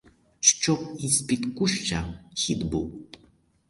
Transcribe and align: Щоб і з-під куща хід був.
Щоб 0.39 0.95
і 0.99 1.07
з-під 1.09 1.55
куща 1.55 2.19
хід 2.35 2.63
був. 2.63 3.07